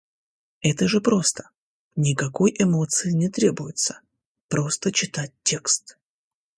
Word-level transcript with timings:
Это 0.61 0.87
же 0.87 0.99
просто, 0.99 1.51
никакой 1.95 2.55
эмоции 2.57 3.11
не 3.11 3.29
требуется, 3.29 4.01
просто 4.47 4.91
читать 4.91 5.31
текст. 5.43 5.99